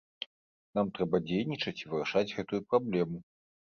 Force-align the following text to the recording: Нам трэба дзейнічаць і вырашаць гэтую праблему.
Нам 0.79 0.87
трэба 0.95 1.21
дзейнічаць 1.27 1.77
і 1.83 1.87
вырашаць 1.95 2.27
гэтую 2.37 2.67
праблему. 2.73 3.27